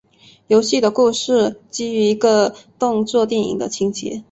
[0.47, 4.19] 游戏的故事基于一个动作电影的情节。